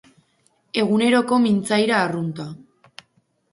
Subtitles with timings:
[0.83, 2.49] Eguneroko mintzaira arrunta.